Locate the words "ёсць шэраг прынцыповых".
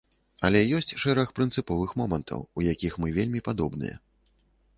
0.77-1.93